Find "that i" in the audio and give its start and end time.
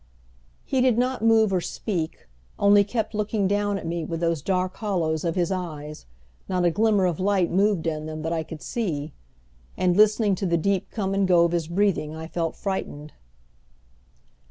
8.23-8.41